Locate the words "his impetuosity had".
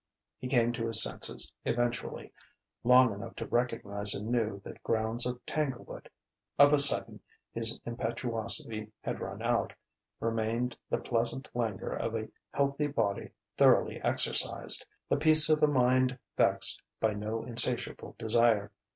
7.51-9.19